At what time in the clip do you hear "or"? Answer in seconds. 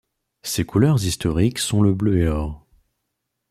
2.27-2.65